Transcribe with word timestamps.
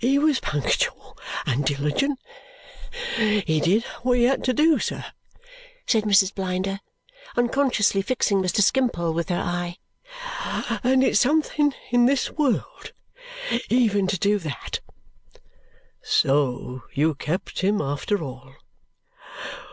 He 0.00 0.18
was 0.18 0.40
punctual 0.40 1.16
and 1.46 1.64
diligent; 1.64 2.18
he 3.16 3.60
did 3.60 3.84
what 4.02 4.18
he 4.18 4.24
had 4.24 4.42
to 4.42 4.52
do, 4.52 4.80
sir," 4.80 5.04
said 5.86 6.02
Mrs. 6.02 6.34
Blinder, 6.34 6.80
unconsciously 7.36 8.02
fixing 8.02 8.42
Mr. 8.42 8.62
Skimpole 8.62 9.12
with 9.14 9.28
her 9.28 9.36
eye, 9.38 9.76
"and 10.82 11.04
it's 11.04 11.20
something 11.20 11.72
in 11.92 12.06
this 12.06 12.32
world 12.32 12.92
even 13.68 14.08
to 14.08 14.18
do 14.18 14.40
that." 14.40 14.80
"So 16.02 16.82
you 16.92 17.14
kept 17.14 17.60
him 17.60 17.80
after 17.80 18.24
all?" 18.24 18.54